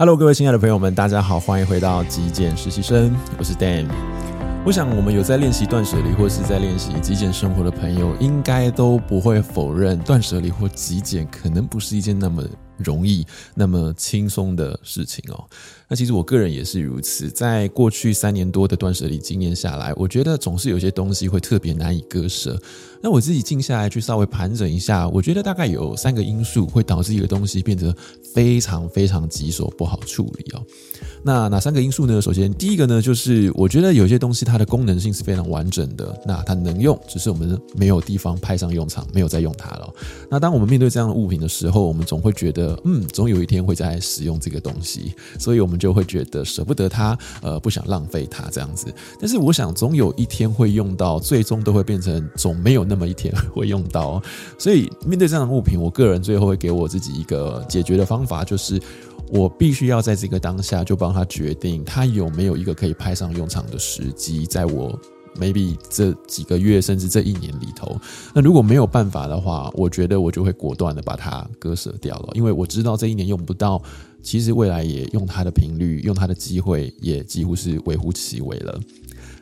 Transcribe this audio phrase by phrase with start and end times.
[0.00, 3.86] Hello，各位亲爱的朋友们，大家好，欢迎回到极简实习生，我是 Dan。
[4.64, 12.42] 我想，我们有在练习断舍离或是在练习极简生活的朋友，应该都不会否认，断舍离或极简可能不是一件那么
[12.82, 15.44] 容易、那么轻松的事情哦。
[15.88, 22.56] 那其实我个人也是如此，在过去三年多的断舍离经验下来，我觉得总是有些东西会特别难以割舍。
[23.02, 27.94] 那我自己静下来去稍微盘整一下，我觉得大概有三个因素会导致一个东西变得
[28.34, 30.62] 非常非常棘手，不好处理哦。
[31.24, 32.20] 那哪三个因素呢？
[32.20, 39.92] 首先，第一个呢，就是我觉得有些东西它的功能性是非常完整的，那它能用，只是我们没有地方派上用场，没有再用它了。
[40.30, 45.80] 那当我们面对这样的物品的时候，我们总会觉得，嗯，总有一天会再使用这个东西，所以我们。
[45.80, 48.92] 就会觉得舍不得它，呃，不想浪费它这样子。
[49.18, 54.22] 但是我想，总有一天会用到，最终都会变成总没有那么一天会用到。
[54.58, 58.78] 所以面对这样的物品，我个人最后会给我自己一个解决的方法，就是
[59.32, 65.00] 我必须要在这个当下就帮他决定，他有没有一个可以派上用场的时机，在我。
[65.38, 68.00] Maybe 这几个月甚至这一年里头，
[68.34, 73.82] 那如果没有办法的话，我觉得我就会果断的把它割舍掉了，因为我知道这一年用不到，
[74.22, 78.80] 其实未来也用它的频率、用它的机会也几乎是微乎其微了。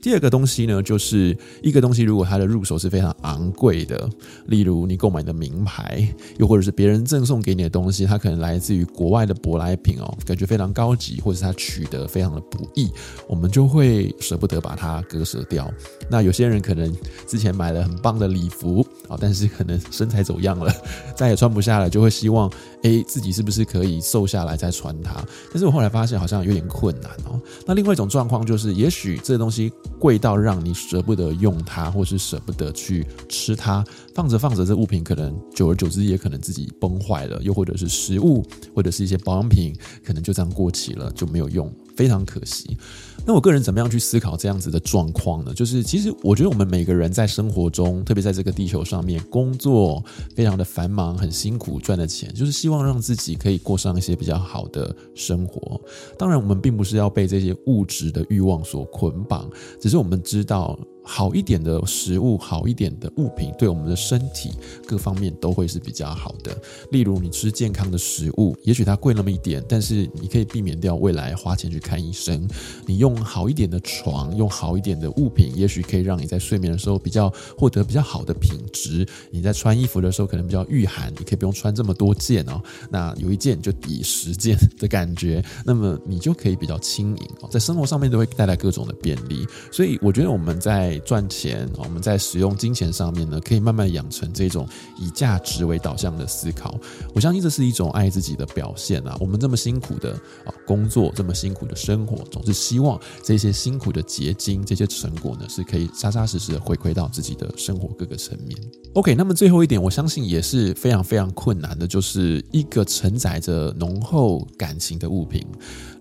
[0.00, 4.08] 第二个东西呢，就是一个东西，如果它的入手是非常昂贵的，
[4.46, 12.90] 例如你购买的名牌，又或者是别人赠送给你的东西，它可能来自于国外的舶来品哦，感觉非常高级，或者它取得非常的不易，
[13.28, 15.70] 我们就会舍不得把它割舍掉。
[16.08, 16.90] 那有些人可能
[17.26, 20.74] 之前买了很棒的礼服啊，但是可能身材走样了，
[21.14, 22.50] 再也穿不下了，就会希望，
[22.82, 25.22] 诶，自己是不是可以瘦下来再穿它？
[25.50, 27.38] 但是我后来发现好像有点困难哦。
[27.66, 29.70] 那另外一种状况就是，也许这东西。
[30.00, 33.84] 贵到让你舍不得用它，或是舍不得去吃它，
[34.14, 38.42] 放着放着，这物品可能久而久之也可能自己崩坏了，又或者是食物，
[38.74, 41.70] 或者是一些保养品，可能就这样过期了，就没有用。
[42.00, 42.78] 非常可惜。
[43.26, 45.52] 那我个人怎么样去思考这样子的状况呢？
[45.52, 50.02] 就是其实我觉得我们每个人在生活中，特别在这个地球上面工作，
[50.34, 55.78] 非常的繁忙，很辛苦，赚的钱就是希望让自己可以过上一些比较好的生活。
[56.18, 59.46] 当然，我们并不是要被这些物质的欲望所捆绑，
[59.78, 60.78] 只是我们知道。
[61.02, 64.50] 好一点的食物，好一点的物品，对我们的身体
[64.86, 66.56] 各方面都会是比较好的。
[66.92, 72.48] 例如，你吃健康的食物，也许它贵那么一点，但是你可以避免掉未来花钱去看医生。
[72.86, 79.06] 你用好一点的床，用好一点的物品，也许可以让你在睡眠的时候比较获得比较好的品质。
[79.30, 82.60] 你在穿衣服的时候可能比较御寒，你可以不用穿这么多件哦。
[82.90, 87.48] 那有一件就抵十件的感觉，那么你就可以比较轻盈哦。
[87.50, 94.68] 在生活上面都会带来各种的便利，所以我觉得我们在赚钱，我们在使用金钱上面呢，可以慢慢养成这种
[94.98, 96.78] 以价值为导向的思考。
[97.14, 99.16] 我相信这是一种爱自己的表现啊！
[99.20, 100.12] 我们这么辛苦的
[100.44, 108.58] 啊工作，这么辛苦的生活，总是希望这些辛苦的结晶，这些成果呢，是可以扎扎实实的回馈到自己的生活各个层面。
[108.94, 115.46] OK，那么最后一点，我相信也是非常非常困难的，就是一个承载着浓厚感情的物品。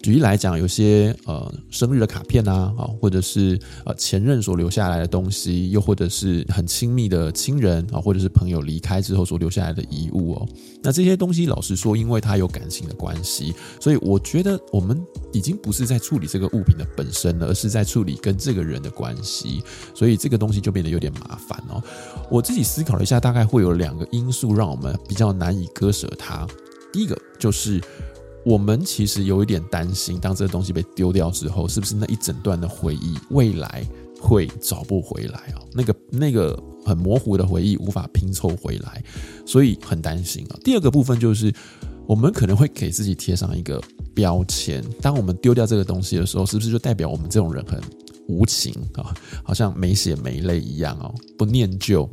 [0.01, 10.47] 举例来讲，有些呃生日的卡片啊，啊，或者是呃前任所留下来的东西，又或者是很亲密的亲人啊，或者是朋友离开之后所留下来的遗物哦。
[10.81, 19.61] 那这些东西，老实说，因为它有感情的关系，所以我觉得我们已经不是在处理这个物品的本身了，而是在处理跟这个人的关系。
[19.93, 21.83] 所以这个东西就变得有点麻烦哦。
[22.31, 26.47] 我自己思考了一下，大概会有两个因素让我们比较难以割舍它。
[26.93, 27.81] 第一个就是。
[28.45, 33.85] 我们其实有一点担心，当这个东西被丢掉之后，是不是那一整段的回忆未来
[34.19, 35.61] 会找不回来啊？
[35.73, 39.03] 那个那个很模糊的回忆无法拼凑回来，
[39.45, 40.59] 所以很担心啊。
[40.63, 41.53] 第二个部分就是，
[42.07, 43.81] 我们可能会给自己贴上一个
[44.13, 47.79] 标签，当我们丢掉这个东西的时候，是不是就代表我们这种人很
[48.28, 49.13] 无情啊？
[49.44, 52.09] 好像没血没泪一样哦，不念旧。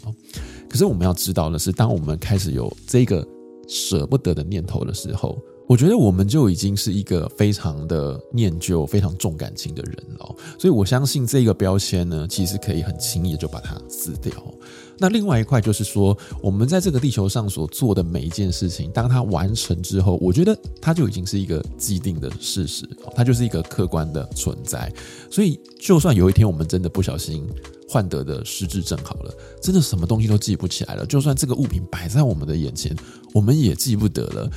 [0.69, 3.27] 可是我们要知道的是，当我们开始有这个
[3.69, 5.39] 舍不得的念头的时候，
[5.69, 14.33] 我觉得我们就已经是一个非常的念旧、非常重感情的人了，所以我相信这个标签呢，其实可以很轻易就把它撕掉。
[14.99, 24.91] 那另外一块就是说，我们在这个地球上所做的每一件事情，当它完成之后，我觉得它就已经是一个既定的事实，它就是一个客观的存在。
[25.31, 27.47] 所以，就算有一天我们真的不小心
[27.87, 32.97] 患得的失智症好了，真的什么东西都记不起来了，就算这个物品摆在我们的眼前，
[33.35, 34.51] 我们也记不得了。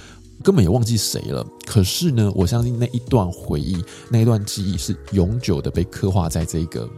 [0.50, 1.46] 根本也忘记谁了。
[1.68, 3.78] 可是呢，我相信那一段回忆，
[4.10, 6.90] 那一段记忆是永久的被刻画在这个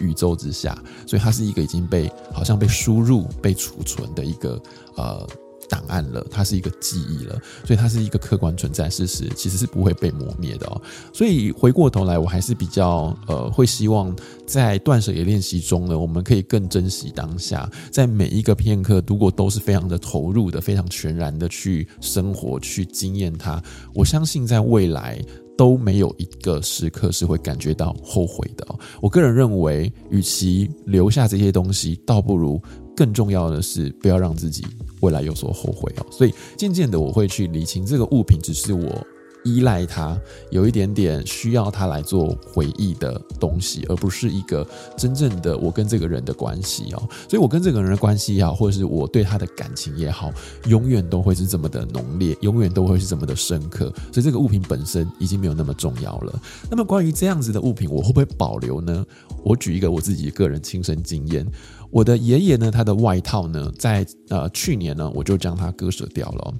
[0.00, 4.58] 宇宙之下，所以它是一个已经被好像被输入、被储存的一个
[4.96, 5.28] 呃
[5.72, 10.82] 档案了，它是一个记忆了，所以它是一个客观存在事实，其实是不会被磨灭的哦。
[11.14, 14.14] 所以回过头来，我还是比较呃会希望
[14.46, 23.62] 在断舍离练习中呢，我们可以更珍惜当下，在每一个片刻，如果都是非常的投入的、非常全然的去生活、去经验它，
[23.94, 25.18] 我相信在未来
[25.56, 28.66] 都没有一个时刻是会感觉到后悔的。
[29.00, 32.60] 我个人认为，与其留下这些东西，倒不如。
[32.94, 34.62] 更重要的是，不要让自己
[35.02, 36.06] 未来有所后悔哦。
[36.10, 39.06] 所以渐渐的，我会去理清这个物品只是我
[39.44, 40.18] 依赖它，
[40.50, 44.66] 有一点点需要它来做回忆的东西，而不是一个
[44.96, 47.02] 真正的我跟这个人的关系哦。
[47.28, 50.32] 所以我跟这个人的关系也好，或者是我对他的感情也好，
[50.66, 53.92] 永远都会是这么的浓烈，永远都会是这么的深刻。
[54.12, 56.42] 所以这个物品本身已经没有那么重要了。
[56.70, 59.04] 那么关于这样子的物品，我会不会保留呢？
[59.44, 61.46] 我举一个我自己个人亲身经验。
[61.90, 66.54] 我的爷爷呢，他的外套呢，在呃去年呢，我就将它割舍掉了。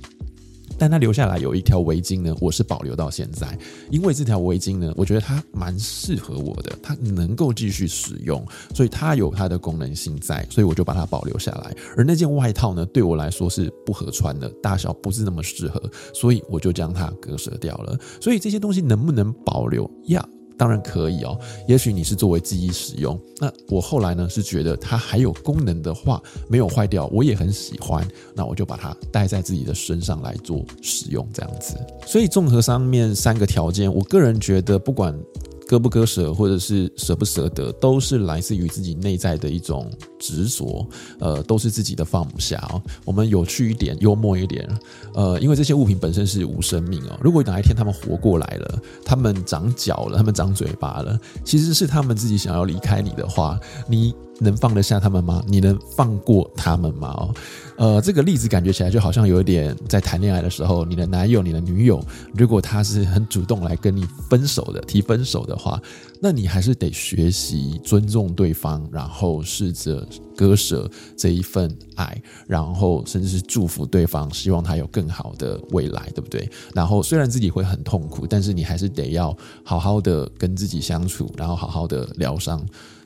[0.82, 3.56] 但他留下来有一条围巾呢，我是保留到现在，
[3.88, 8.44] 因为这条围巾呢，我觉得它蛮适合我的，它能够继续使用，
[8.74, 11.72] 所以它有它的功能性在，所以我就把它保留下来。
[11.96, 15.80] 而那件外套呢，对我来说是不合穿的，大小不是那么适合，
[16.12, 17.96] 所以我就将它割舍掉了。
[18.20, 20.28] 所以这些东西能不能保留呀？
[20.56, 23.18] 当然可以哦，也许你是作为记忆使用。
[23.38, 31.74] 那我后来呢，是觉得它还有功能的话，没有坏掉，我也很喜欢，那我就把它带在自己的身上来做使用，这样子。
[32.06, 35.18] 所以综合上面三个条件，我个人觉得不管。
[35.66, 40.86] 割不割舍，或者是舍不舍得，都是来自于自己内在的一种执着，
[41.18, 42.82] 呃，都是自己的放不下哦。
[43.04, 44.68] 我们有趣一点，幽默一点，
[45.14, 47.18] 呃，因为这些物品本身是无生命哦。
[47.22, 54.14] 如果哪一天他们活过来了，他们长脚了，他们长嘴巴了，其实是他们自己想要离开你的话，你。
[54.40, 55.42] 能放得下他们吗？
[55.46, 57.08] 你能放过他们吗？
[57.08, 57.34] 哦，
[57.76, 65.80] 呃，这个例子感觉起来就好像有一点在谈恋爱的时候，你的男友、你的女友，如果他是很主动来跟你分手的，提分手的话，
[66.20, 70.06] 那你还是得学习尊重对方，然后试着
[70.36, 76.50] 割舍这一份爱，然后甚至是祝福对方，希望他有更好的未来，对不对？
[76.74, 82.60] 然后虽然自己会很痛苦，但是你还是得要好好的跟自己相处，然后好好的疗伤。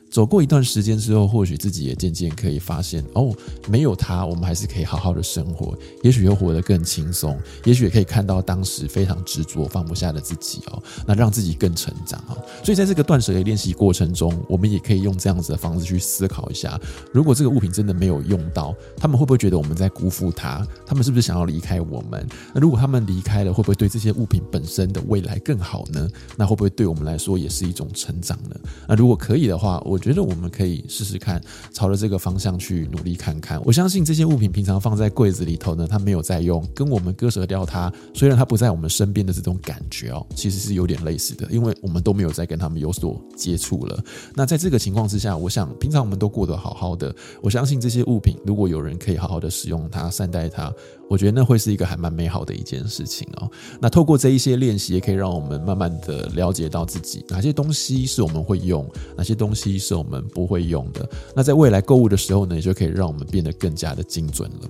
[0.09, 3.35] 走过一段时间之后，或许自己也渐渐可以发现，哦，
[3.69, 12.37] 没有他，我们还是可以好好的生活，也许又活得更轻松，也许也可以看到当时非常执着放不下的自己哦，那让自己更成长哦。
[12.63, 16.79] 所以在这个断舍离练习过程中，我们也可以用这样子的方式去思考一下，
[17.13, 20.65] 如果这个物品真的没有用到，他们会不会觉得我们在辜负他？
[20.85, 22.25] 他们是不是想要离开我们？
[22.55, 26.09] 那如果他们离开了，会不会对这些物品本身的未来更好呢？
[26.37, 28.55] 那会不会对我们来说也是一种成长呢？
[28.87, 29.96] 那如果可以的话，我。
[29.97, 31.41] 我觉得我们可以试试看，
[31.73, 33.59] 朝着这个方向去努力看看。
[33.65, 43.99] 我相信这些物品平常放在柜子里头呢，它没有在用，跟我们割舍掉它，虽然它不在我们身边的这种感觉哦，其实是有点类似的，因为我们都没有再跟他们有所接触了。
[44.35, 47.11] 那在这个情况之下，我想平常我们都过得好好的，
[47.41, 50.71] 我相信这些物品如果有人可以好好的使用它、善待它。
[51.09, 53.49] 我觉得那会是一个还蛮美好的一件事情哦。
[53.79, 61.07] 那透过这一些练习，也可以让我们慢慢的了解到自己哪些东西是我们会用，哪些东西是我们不会用的。
[61.35, 64.69] 那在未来购物的时候呢，也就可以让我们变得更加的精准了。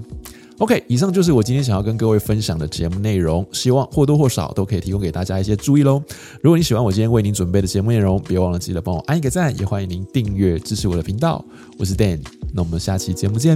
[0.59, 6.01] OK，以上就是我今天想要跟各位分享的节目内容，希望或多或少都可以提供给大家一些注意喽。
[6.41, 11.45] 如果你喜欢我今天为您准备的节目内容，别忘了记得帮我按一个赞，也欢迎您订阅支持我的频道。
[11.77, 12.21] 我是 Dan，
[12.55, 13.55] 那我们下期节目见，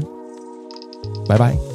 [1.28, 1.71] 拜拜。